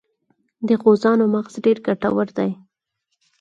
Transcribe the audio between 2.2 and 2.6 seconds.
دی.